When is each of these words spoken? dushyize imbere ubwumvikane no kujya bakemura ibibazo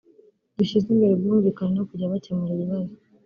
dushyize 0.57 0.87
imbere 0.93 1.13
ubwumvikane 1.13 1.71
no 1.77 1.83
kujya 1.89 2.13
bakemura 2.13 2.53
ibibazo 2.55 2.93